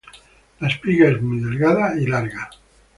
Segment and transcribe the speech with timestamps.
[0.61, 2.49] La espiga es muy delgada y larga.